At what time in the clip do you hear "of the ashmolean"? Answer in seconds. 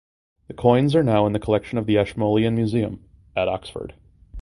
1.77-2.55